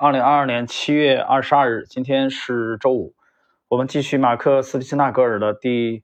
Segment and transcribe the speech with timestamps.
[0.00, 3.16] 二零二二年七月二十二日，今天是周五，
[3.66, 5.98] 我们继续马克思·基纳格尔的第《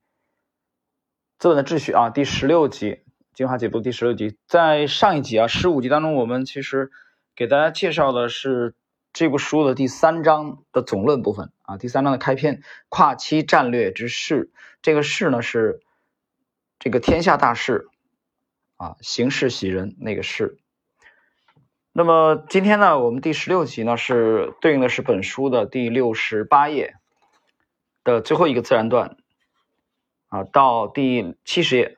[1.38, 3.04] 资本的秩序》啊，第十六集
[3.34, 4.36] 精华解读第十六集。
[4.48, 6.90] 在上一集啊，十五集当中，我们其实
[7.36, 8.74] 给大家介绍的是
[9.12, 14.50] 这部书的第三章的总论部分啊，第三章的开篇“跨期战略之势”，
[14.82, 15.78] 这个“势”呢是
[16.80, 17.86] 这个天下大势
[18.76, 20.58] 啊，形势喜人那个“势”。
[21.96, 26.96] 那么今天呢，我们第十六集呢是对应的是本书的第六十八页
[28.02, 29.16] 的最后一个自然段
[30.26, 31.96] 啊，到第七十页。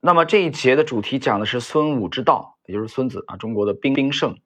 [0.00, 4.40] 那么这一节的主题讲的是孙武之道，也就是孙子啊，中国的兵兵圣。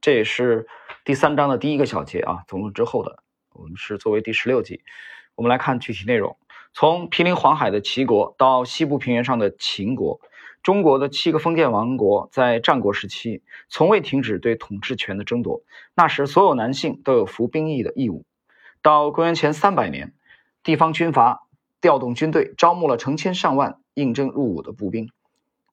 [0.00, 0.66] 这也是
[1.04, 3.22] 第三章的第一个小节啊，总论之后的，
[3.52, 4.82] 我们是作为第十六集。
[5.34, 6.38] 我们来看具体内容，
[6.72, 10.22] 从毗邻黄海的齐国到西部平原上的秦国。
[10.62, 15.62] 中国的七个封建王国在战国时期从未停止对统治权的争夺。
[15.94, 18.24] 那时，所有男性都有服兵役的义务。
[18.82, 20.14] 到公元前三百年，
[20.62, 21.46] 地方军阀
[21.80, 25.10] 调动军队，招募了成千上万应征入伍的步兵。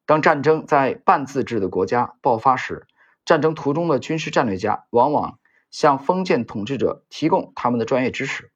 [0.05, 2.88] 当战争在半自治的国家爆发时，
[3.25, 5.39] 战争途中的军事战略家往往
[5.72, 8.52] 向封建统治者提供他们的专业知识。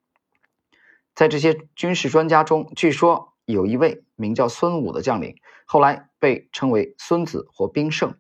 [1.16, 5.38] 在这些军事专家中，据说有一位名叫孙武的将领。
[5.66, 8.16] 后来被称为孙子或兵圣，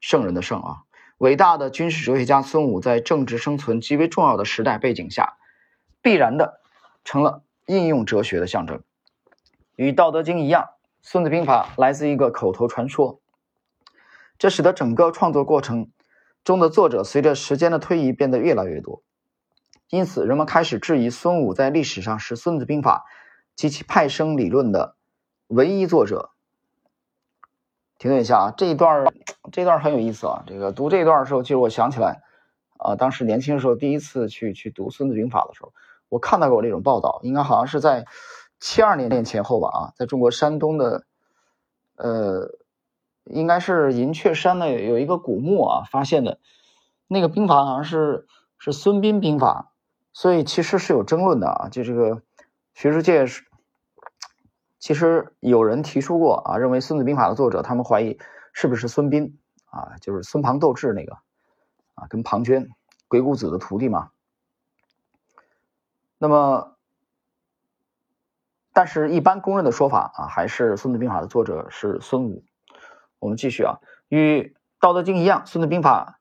[0.00, 0.76] 圣人的圣啊，
[1.18, 5.36] 伟大的军事哲学家孙武在政治生存极为重要的时代背景下，
[6.00, 6.60] 必然的
[7.04, 8.82] 成了应用哲学的象征。
[9.74, 10.62] 与《道德经》一样，
[11.02, 13.20] 《孙子兵法》来自一个口头传说，
[14.38, 15.90] 这使得整个创作过程
[16.44, 19.02] 中的作者随着时间的推移变得越来越多。
[19.88, 23.04] 因此，人们开始质疑孙武在历史上是《孙子兵法》
[23.56, 24.96] 及其派生理论的
[25.48, 26.33] 唯一作者。
[27.98, 29.06] 停顿一下啊，这一段
[29.52, 30.42] 这一段很有意思啊。
[30.46, 32.22] 这个读这一段的时候，其实我想起来，
[32.78, 35.72] 啊，当时年轻的时候第一次去去读《孙子兵法》的时候，
[36.08, 38.04] 我看到过这种报道，应该好像是在
[38.58, 41.04] 七二年前后吧啊，在中国山东的，
[41.96, 42.50] 呃，
[43.24, 46.38] 应该是银雀山的有一个古墓啊发现的，
[47.06, 48.26] 那个兵法好像是
[48.58, 49.72] 是孙膑兵法，
[50.12, 52.22] 所以其实是有争论的啊，就这个
[52.74, 53.44] 学术界是。
[54.84, 58.18] 其实有人提出过啊，认为《孙子兵法》的作者，他们怀疑
[58.52, 59.32] 是不是孙膑
[59.64, 61.14] 啊，就是孙庞斗智那个
[61.94, 62.68] 啊，跟庞涓、
[63.08, 64.10] 鬼谷子的徒弟嘛。
[66.18, 66.76] 那么，
[68.74, 72.44] 但是一般公认的说法啊，还是《孙子兵法》的作者是孙武。
[73.20, 73.78] 我们继续啊，
[74.08, 74.42] 与
[74.80, 76.20] 《道德经》一样，《孙子兵法》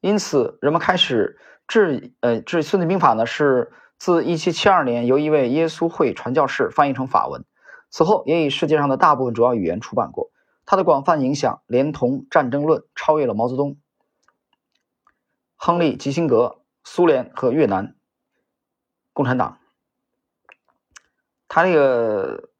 [0.00, 3.72] 因此人们开始质呃质《孙子兵法》呢是。
[4.04, 7.46] 自1772年由一位耶稣会传教士翻译成法文，
[7.88, 10.30] 此后也以世界上的大部分主要语言出版过。
[10.66, 13.78] 他的广泛影响，连同《战争论》，超越了毛泽东、
[15.56, 17.94] 亨利·基辛格、苏联和越南
[19.14, 19.56] 共产党。
[21.48, 22.50] 他那个，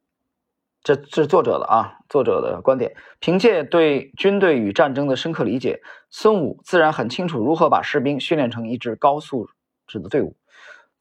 [0.81, 9.47] 这这是作者的啊，作者的观点，凭借对军队与战争的深刻理解，孙武自然很清楚如何把士兵训练成一支高素
[9.85, 10.35] 质的队伍。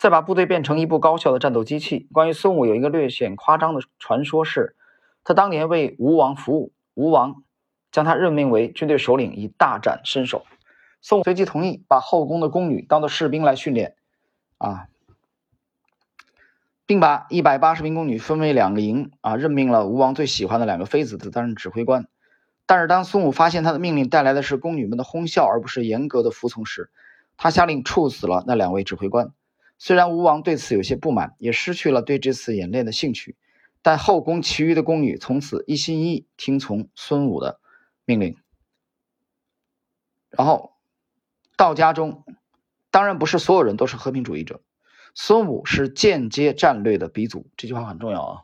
[0.05, 2.09] 再把部队变成一部高效的战斗机器。
[2.13, 4.77] 关于孙武有一个略显夸张的传说，是
[5.25, 7.43] 他当年为吴王服务，吴王
[7.91, 10.45] 将他任命为军队首领，以大展身手。
[11.01, 13.95] 孙武随即同意把后宫的宫女当做士兵来训练，
[14.59, 14.89] 啊，
[16.85, 22.07] 并把一百八十名宫女分为两个营，啊，任命了吴王最喜欢的两个妃子担任指挥官。
[22.67, 26.91] 但是当孙武发现他的命令带来的是宫女们的哄笑，而不是严格的服从时，
[27.39, 29.33] 他下令处死了那两位指挥官。
[29.85, 33.37] 虽然吴王对此有些不满，也失去了对这次演练的兴趣，
[33.83, 37.61] 但后宫其余的宫女从此一心一意听从孙武的
[38.07, 38.39] 命令。
[40.31, 40.73] 然后，
[41.59, 42.25] 道家中
[42.91, 44.63] 当然不是所有人都是和平主义者，
[45.15, 48.41] 孙武是间接战略的鼻祖，这句话很重要啊。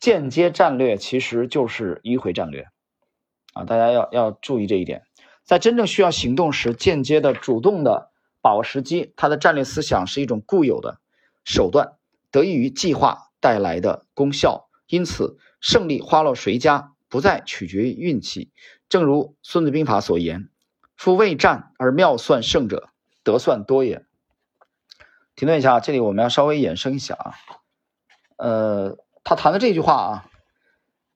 [0.00, 2.66] 间接战略其实就是迂回战略
[3.52, 5.04] 啊，大家要要注意这一点，
[5.44, 8.10] 在真正需要行动时，间接的、主动的。
[8.44, 11.00] 把握时机，他的战略思想是一种固有的
[11.44, 11.94] 手段，
[12.30, 14.68] 得益于计划带来的功效。
[14.86, 18.52] 因此，胜利花落谁家，不再取决于运气。
[18.90, 20.50] 正如《孙子兵法》所言
[20.94, 22.90] ：“夫未战而妙算胜者，
[23.22, 24.04] 得算多也。”
[25.34, 27.32] 停顿一下，这里我们要稍微衍生一下啊。
[28.36, 30.30] 呃，他谈的这句话啊，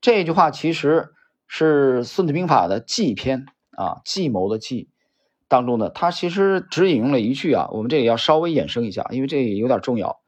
[0.01, 1.13] 这句话其实
[1.47, 4.89] 是《孙子兵法》的计篇啊，计谋的计。
[5.49, 10.21] 当中呢，他其实只引用了一句啊，我们这里要稍微衍生一下，因为这也有点重要。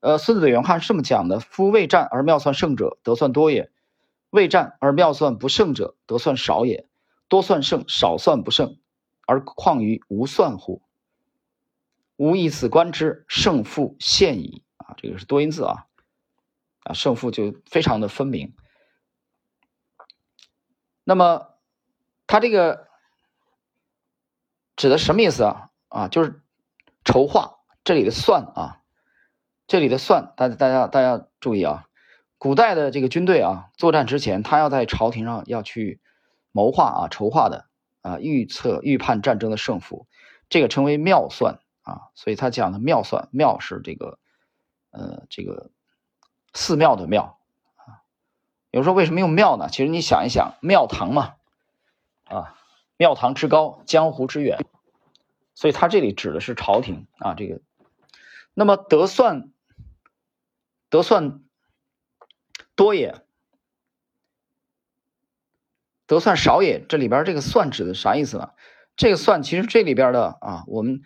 [0.00, 3.70] 呃，孙子的原话是这么讲的：“夫未战而妙算胜者，得算多也；
[4.30, 6.86] 未战而妙算不胜者，得算少也。
[7.28, 8.78] 多算胜，少算不胜，
[9.26, 10.82] 而况于无算乎？
[12.16, 14.62] 吾以此观之，胜负现矣。
[14.76, 15.86] 啊，这个是多音字啊，
[16.82, 18.54] 啊，胜负就非常的分明。
[21.04, 21.46] 那么，
[22.26, 22.88] 他这个
[24.82, 25.70] 指的什么意思啊？
[25.86, 26.42] 啊，就是
[27.04, 28.80] 筹划这里的算啊，
[29.68, 31.86] 这里的算，大家大家大家注意啊，
[32.36, 36.00] 古代的这个军队啊，作战之前，他要在朝廷上要去
[36.50, 37.66] 谋划啊，筹划的
[38.00, 40.08] 啊，预测预判战争的胜负，
[40.48, 44.18] 这个称为妙算啊，所以他讲的妙算，妙是这个
[44.90, 45.70] 呃这个
[46.54, 47.38] 寺庙的庙
[47.76, 48.02] 啊。
[48.72, 49.68] 有人说为什么用庙呢？
[49.70, 51.34] 其实你想一想，庙堂嘛，
[52.24, 52.56] 啊，
[52.96, 54.58] 庙堂之高，江湖之远，
[55.54, 57.34] 所以他这里指的是朝廷啊。
[57.34, 57.60] 这个，
[58.54, 59.50] 那么得算，
[60.88, 61.42] 得算
[62.74, 63.22] 多也，
[66.06, 66.84] 得算少也。
[66.88, 68.50] 这里边这个算指的啥意思呢？
[68.96, 71.02] 这个算其实这里边的啊，我们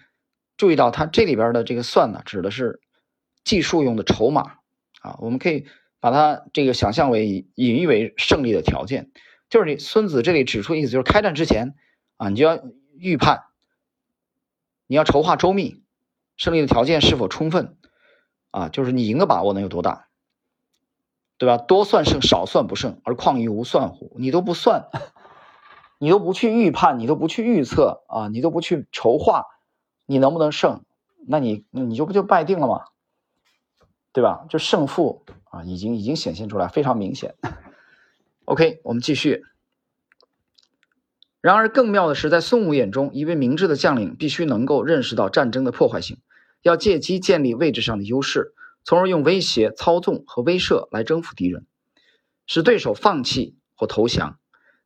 [0.57, 2.81] 注意到它这里边的这个算呢，指的是
[3.45, 4.59] 计数用的筹码
[5.01, 5.67] 啊，我们可以。
[5.99, 9.11] 把它这个想象为隐喻为胜利的条件，
[9.49, 11.75] 就是你孙子这里指出意思，就是开战之前
[12.17, 12.63] 啊，你就要
[12.97, 13.43] 预判，
[14.87, 15.83] 你要筹划周密，
[16.37, 17.77] 胜利的条件是否充分
[18.51, 18.69] 啊？
[18.69, 20.09] 就是你赢的把握能有多大，
[21.39, 21.57] 对吧？
[21.57, 24.17] 多算胜，少算不胜，而况于无算乎？
[24.19, 24.89] 你都不算，
[25.99, 29.45] 你都不去预判，你都不去预测啊，你都不去筹划，
[30.07, 30.85] 你能不能胜？
[31.27, 32.85] 那你你就不就败定了吗？
[34.13, 34.47] 对吧？
[34.49, 35.25] 就胜负。
[35.51, 37.35] 啊，已经已经显现出来，非常明显。
[38.45, 39.43] OK，我们继续。
[41.47, 46.19] 然而更妙的是，在宋武眼中，一位明智的将领必须能够认识到战争的破坏性，
[46.61, 48.53] 要借机建立位置上的优势，
[48.83, 51.65] 从而用威胁、操纵和威慑来征服敌人，
[52.49, 54.41] 使对手放弃或投降。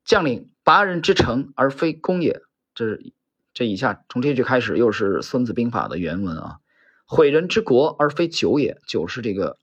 [0.04, 2.42] 将领拔人之城而非攻也。
[2.74, 3.14] 这是
[3.54, 6.58] 这以下从这句开始，又是《孙子兵法》的原文啊。
[7.06, 8.78] 毁人之国而非久也。
[8.86, 9.56] 久是这个。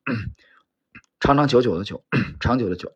[1.19, 2.03] 长长久久的久，
[2.39, 2.91] 长久的久，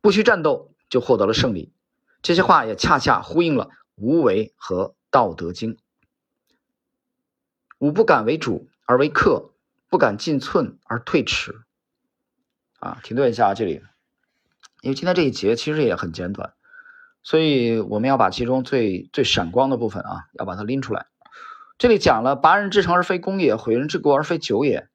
[0.00, 1.74] 不需战斗就获得了胜利。
[2.22, 5.78] 这些话也恰恰呼应了无为和道德经。
[7.78, 9.52] 吾不敢为主而为客，
[9.88, 11.62] 不敢进寸而退尺。
[12.78, 13.82] 啊，停顿一下这里，
[14.82, 16.54] 因为今天这一节其实也很简短，
[17.22, 21.06] 所以我们要把其中最最闪光的部分啊，要把它拎出来。
[21.78, 24.88] 这里讲了拔人之城而非攻也，毁人之国而非久也，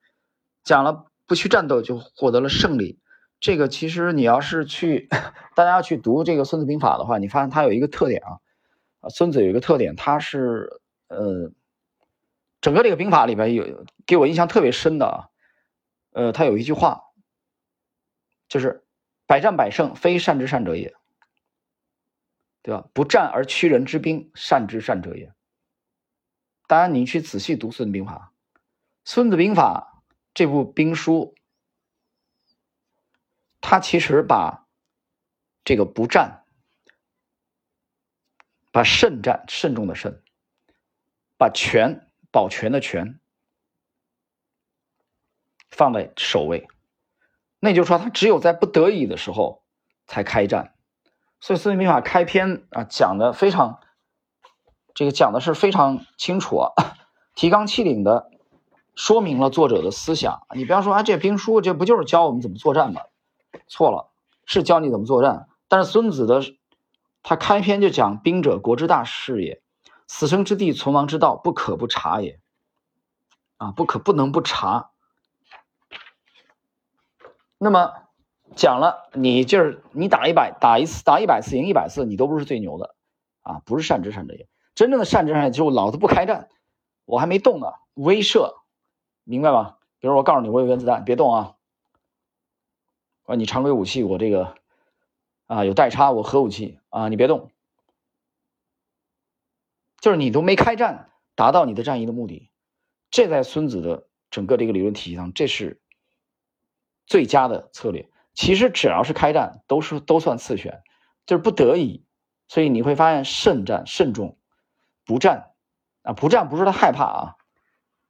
[0.64, 1.06] 讲了。
[1.28, 3.00] 不去战斗就获得了胜利，
[3.40, 5.08] 这个其实你要是去，
[5.56, 8.40] 大家要去读这个《孙子兵法》的话，你发现它有一个特点啊，
[9.02, 11.52] 啊，孙子有一个特点，他是呃，
[12.62, 15.30] 整个这个兵法里边有给我印象特别深的啊，
[16.12, 17.04] 呃，他有一句话，
[18.48, 18.86] 就是
[19.28, 20.96] 百战百胜，非善之善者也，
[22.64, 22.88] 对吧？
[22.94, 25.34] 不战而屈人之兵，善之善者也。
[26.68, 28.32] 当然，你去仔细读《孙子兵法》，
[29.04, 29.92] 《孙子兵法》。
[30.38, 31.34] 这部兵书，
[33.68, 34.68] 他其实把
[35.64, 36.44] 这个不战，
[38.72, 40.22] 把慎战慎重的慎，
[41.36, 43.20] 把权保全的权
[45.68, 46.68] 放在首位。
[47.60, 49.64] 那就是说，他只有在不得已的时候
[50.06, 50.76] 才开战。
[51.40, 53.80] 所以《孙子兵法》开篇啊，讲的非常，
[54.94, 56.72] 这个讲的是非常清楚啊，
[57.34, 58.30] 提纲挈领的。
[58.96, 60.46] 说明了作者的思想。
[60.56, 63.02] 你不要说啊，这兵书这不就是教我们怎么作战吗？
[63.68, 64.12] 错了，
[64.46, 65.48] 是教你怎么作战。
[65.68, 66.42] 但是孙子的
[67.24, 69.62] 他开篇就讲：“兵者，国之大事也，
[70.08, 72.40] 死生之地，存亡之道，不可不察也。”
[73.58, 74.92] 啊，不可不能不察。
[77.58, 77.94] 那么
[78.56, 82.96] 讲了，你就是你打一百打一次打一百次赢一百次，你都不是最牛的
[83.42, 84.48] 啊，不是善之善者也。
[84.76, 86.50] 真正的善之善者就是老子不开战，
[87.06, 88.56] 我还没动呢，威慑。
[89.24, 89.78] 明白吗？
[90.00, 91.56] 比如我告诉你，我有原子弹，别动啊！
[93.26, 94.56] 啊，你常规武器，我这个
[95.48, 97.52] 啊有代差，我核武器啊，你别动。
[100.00, 102.50] 就是你都没开战，达到你的战役的目的，
[103.10, 105.82] 这在孙子的整个这个理论体系上，这是
[107.08, 108.10] 最佳的策略。
[108.34, 110.84] 其实只要是开战，都是都算次选，
[111.26, 112.06] 就是不得已。
[112.48, 114.38] 所以你会发现，慎战慎重，
[115.04, 115.54] 不战
[116.04, 117.36] 啊，不战不是他害怕啊。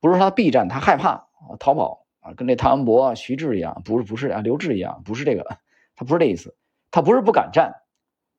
[0.01, 5.59] 不是他避战，他害怕逃跑啊，跟那唐文博啊、徐志一样，不是不是啊，刘志一样，不是这个，
[5.95, 6.55] 他不是这意思，
[6.89, 7.83] 他不是不敢战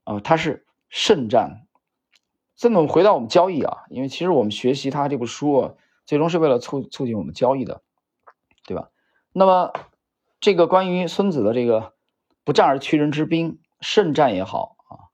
[0.02, 1.66] 啊，他是慎战。
[2.56, 5.74] 这么回到我们交易啊，因为其实我们学习他这部书，啊，
[6.04, 7.82] 最终是为了促促进我们交易的，
[8.64, 8.90] 对吧？
[9.32, 9.72] 那么
[10.40, 11.94] 这个关于孙子的这个
[12.42, 15.12] 不战而屈人之兵，慎战也好啊，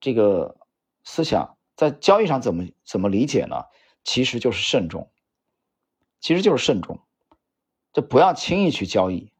[0.00, 0.56] 这个
[1.04, 3.66] 思想在交易上怎么怎么理解呢？
[4.02, 5.10] 其实就是慎重，
[6.20, 7.00] 其实就是慎重，
[7.92, 9.32] 就不要轻易去交易，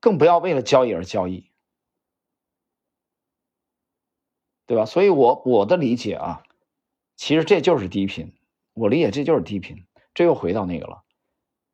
[0.00, 1.50] 更不要为了交易而交易，
[4.66, 4.84] 对吧？
[4.84, 6.42] 所以，我我的理解啊，
[7.16, 8.34] 其实这就是低频，
[8.74, 11.02] 我理解这就是低频，这又回到那个了，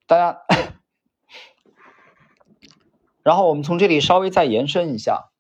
[0.07, 0.43] 大家。
[3.23, 5.31] 然后我们从这里稍微再延伸一下。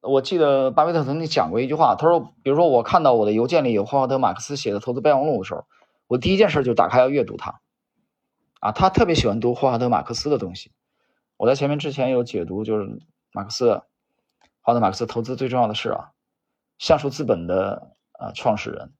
[0.00, 5.66] 我记得巴菲特曾经讲过一句话，他说：“比如说，我看到我的邮件里有霍华德·马克思写的投资备忘录的时候，
[6.06, 7.60] 我第一件事就打开要阅读它。
[8.60, 10.72] 啊，他特别喜欢读霍华德·马克思的东西。
[11.36, 13.00] 我在前面之前有解读，就是
[13.32, 13.82] 马克思，霍
[14.60, 16.10] 华德·马克思投资最重要的是啊，
[16.78, 18.92] 橡树资本的啊创始人，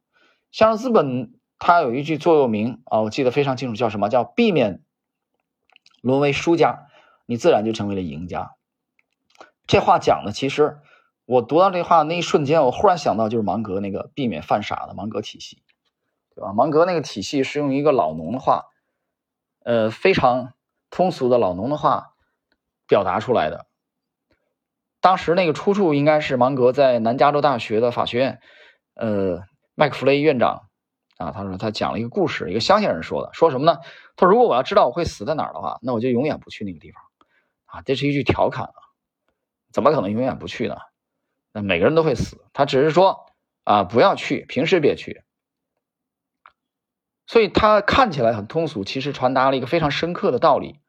[0.51, 4.83] 橡树资本他有一句座右铭啊，我记得非常清楚，叫什么叫避免
[6.01, 6.87] 沦为输家，
[7.27, 8.55] 你自然就成为了赢家。
[9.67, 10.79] 这话讲的其实。”
[11.29, 15.63] 我读到这话那一瞬间，我忽然想到，就是芒格那个避免犯傻的芒格体系，
[16.35, 16.55] 对吧？
[16.55, 18.65] 芒格那个体系是用一个老农的话，
[19.65, 20.55] 呃，非常
[20.91, 22.15] 通俗的老农的话
[22.87, 23.67] 表达出来的。
[25.01, 28.41] 当时那个出处应该是芒格在南加州大学的法学院，
[28.95, 29.43] 呃，
[29.75, 30.69] 麦克弗雷院长
[31.19, 33.79] 啊，他说他讲了一个故事，一个乡下人说的，说什么呢？
[34.17, 37.03] 他说如果我要知道我会死在哪儿的话，那我就永远不去那个地方
[37.67, 37.83] 啊。
[37.83, 38.81] 这是一句调侃啊，
[39.73, 40.77] 怎么可能永远不去呢？
[41.53, 43.27] 那每个人都会死，他只是说
[43.65, 45.23] 啊，不要去，平时别去。
[47.29, 50.81] 所以他看起来很通俗，其实传达了一个非常深刻的道理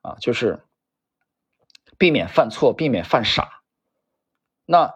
[0.00, 0.62] 啊，就是
[1.98, 3.60] 避免犯错，避免犯傻。
[4.64, 4.94] 那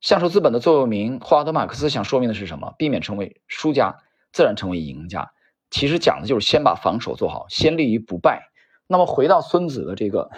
[0.00, 2.74] 橡树资本的座右铭，霍华德·马克思想说明的是什么？
[2.78, 4.02] 避免成为输家，
[4.32, 5.32] 自然成为赢家。
[5.70, 8.50] 其实讲的就是先把防守做好，先立于不败。
[8.86, 10.30] 那么回到孙子的这个。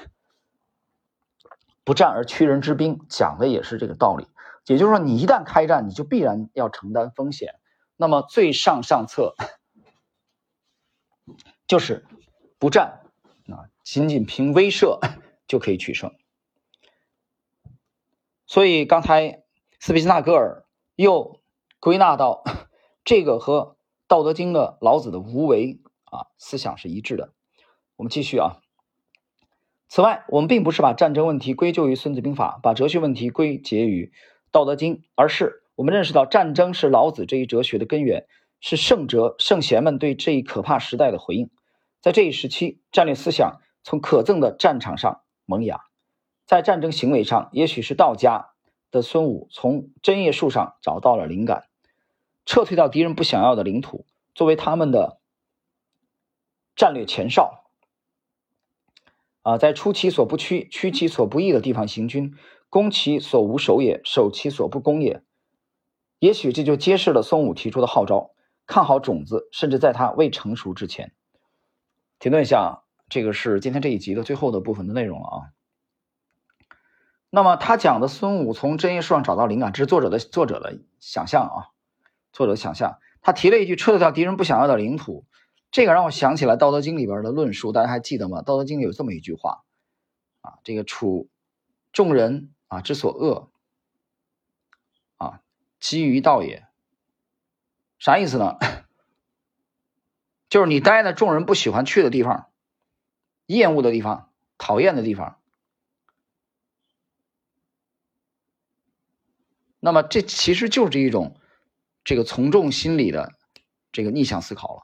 [1.83, 4.29] 不战而屈人之兵，讲的也是这个道理。
[4.67, 7.60] 也就是说，你一旦开战，你就必然要承担风险。
[8.01, 9.35] 那么最上上策
[11.67, 12.07] 就是
[12.59, 13.03] 不战
[13.47, 14.99] 啊，仅仅凭威慑
[15.47, 16.17] 就可以取胜。
[18.47, 19.45] 所以刚才
[19.79, 20.65] 斯皮斯纳格尔
[20.97, 21.43] 又
[21.79, 22.43] 归纳到
[23.05, 23.61] 这个和
[24.09, 27.35] 《道德经》的老子的无为啊思想是一致的。
[27.97, 28.63] 我们继续啊。
[29.89, 34.07] 此外，我们并不是把战争问题归咎于《孙子兵法》，把哲学问题归结于
[34.51, 38.27] 《道德经》，而是我们认识到战争是老子这一哲学的根源，
[38.61, 41.49] 是圣哲圣贤们对这一可怕时代的回应。
[42.03, 45.79] 在这一时期，战略思想从可憎的战场上萌芽；
[46.45, 48.51] 在战争行为上，也许是道家
[48.91, 51.65] 的孙武从针叶树上找到了灵感，
[52.45, 55.19] 撤退到敌人不想要的领土，作为他们的
[56.77, 57.65] 战略前哨。
[59.41, 62.35] 啊，在出其所不趋、趋其所不易的地方行军，
[62.69, 65.23] 攻其所无守也，守其所不攻也。
[66.21, 68.31] 也许这就揭示了孙武提出的号召：
[68.67, 71.13] 看好种子，甚至在它未成熟之前。
[72.19, 75.37] 停顿一下，这个是今天这一集的最后的部分的内容了啊。
[77.31, 81.59] 那么他讲的孙武从针叶树上找到灵感，这是作者的作者的想象啊，
[82.33, 82.99] 作者的想象。
[83.23, 85.25] 他提了一句：撤掉敌人不想要的领土。
[85.71, 88.41] 这个让我想起来《道德经》里边的论述，大家还记得吗？
[88.43, 89.63] 《道德经》里有这么一句话，
[90.41, 91.29] 啊，这个处
[91.93, 93.53] 众人啊之所恶，
[95.81, 96.67] 基于道也。
[97.99, 98.57] 啥意思呢？
[100.49, 102.51] 就是你待在众人不喜欢去的地方，
[103.47, 105.39] 厌恶的地方，讨厌的地方。
[109.79, 111.37] 那么这其实就是一种
[112.05, 113.33] 这个从众心理的
[113.93, 114.83] 这个逆向思考了。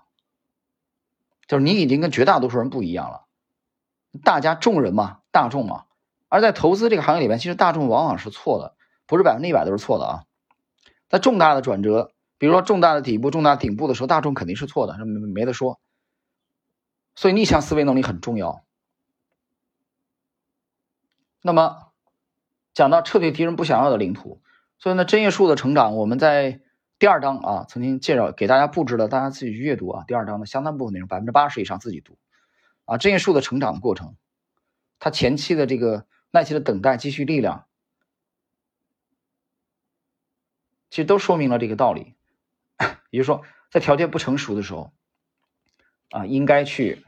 [1.47, 3.26] 就是你已经跟绝大多数人不一样了，
[4.25, 5.85] 大家众人嘛，大众嘛。
[6.29, 8.75] 而在投资这个行业里面，其实大众往往是错的，
[9.07, 10.25] 不是百分之一百都是错的啊。
[11.09, 15.81] 在重大的转折，比如说重大的底部、重大顶部的时候，大众肯定是错的，没没得说。
[17.15, 18.65] 所以逆向思维能力很重要。
[21.43, 21.93] 那么
[22.75, 24.41] 讲到撤退敌人不想要的领土，
[24.79, 26.61] 所以呢，针叶树的成长，我们在。
[26.99, 30.05] 第二章啊，曾经介绍给大家布置了，大家自己去阅读啊。
[30.09, 32.17] 第二章的相当部分内容，百分之八十以上自己读
[32.87, 32.97] 啊。
[32.97, 34.17] 针叶树的成长的过程，
[34.99, 37.67] 它前期的这个耐心的等待、积蓄力量，
[40.90, 42.14] 其实都说明了这个道理。
[43.11, 44.93] 也就是说，在条件不成熟的时候
[46.11, 47.05] 啊，应该去，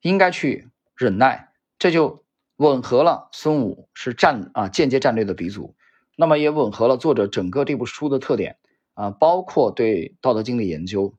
[0.00, 2.24] 应该去忍耐，这就
[2.56, 5.74] 吻合了孙武是战啊间接战略的鼻祖。
[6.16, 8.58] 那么也吻合了作者整个这部书的特点
[8.94, 11.14] 啊，包括对《道德经》的研究，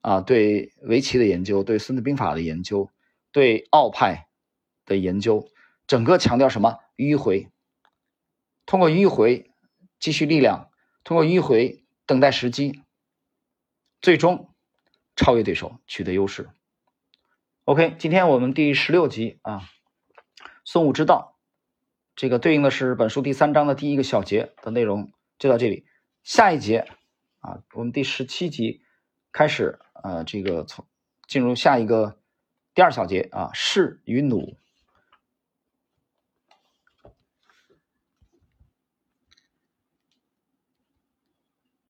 [0.00, 2.90] 啊，对围棋的研究，对《孙子兵法》的研究，
[3.30, 4.26] 对奥派
[4.86, 5.46] 的研究，
[5.86, 7.50] 整个强调什么迂回、
[8.64, 9.51] 通过迂回
[10.02, 10.68] 积蓄力量，
[11.04, 12.82] 通过迂回等待时机，
[14.00, 14.52] 最终
[15.14, 16.50] 超越对手，取得优势。
[17.66, 19.62] OK，今天我们第十六集啊，
[20.64, 21.38] 孙武之道，
[22.16, 25.86] 这个对应的是本书第三章的第一个小节的内容，就到这里。
[26.24, 26.88] 下一节
[27.38, 28.82] 啊，我们第十七集
[29.30, 30.84] 开始，呃，这个从
[31.28, 32.18] 进入下一个
[32.74, 34.58] 第二小节啊，士与弩。